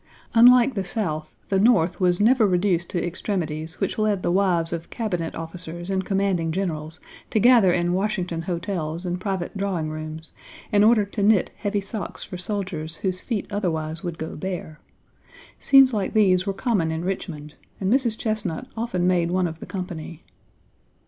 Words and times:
Unlike 0.33 0.73
the 0.73 0.83
South, 0.83 1.29
the 1.49 1.59
North 1.59 1.99
was 1.99 2.19
never 2.19 2.47
reduced 2.47 2.89
to 2.89 3.05
extremities 3.05 3.79
which 3.79 3.99
led 3.99 4.23
the 4.23 4.31
wives 4.31 4.73
of 4.73 4.89
Cabinet 4.89 5.35
officers 5.35 5.91
and 5.91 6.03
commanding 6.03 6.51
generals 6.51 6.99
to 7.29 7.37
gather 7.37 7.71
in 7.71 7.93
Washington 7.93 8.41
hotels 8.41 9.05
and 9.05 9.21
private 9.21 9.55
drawing 9.55 9.91
rooms, 9.91 10.31
in 10.71 10.83
order 10.83 11.05
to 11.05 11.21
knit 11.21 11.51
heavy 11.57 11.81
socks 11.81 12.23
for 12.23 12.39
soldiers 12.39 12.95
whose 13.05 13.21
feet 13.21 13.45
otherwise 13.51 14.01
would 14.01 14.17
go 14.17 14.35
bare: 14.35 14.79
scenes 15.59 15.93
like 15.93 16.13
these 16.13 16.47
were 16.47 16.51
common 16.53 16.89
in 16.89 17.05
Richmond, 17.05 17.53
and 17.79 17.93
Mrs. 17.93 18.17
Chesnut 18.17 18.65
often 18.75 19.05
made 19.05 19.29
one 19.29 19.45
of 19.45 19.59
the 19.59 19.67
company. 19.67 20.23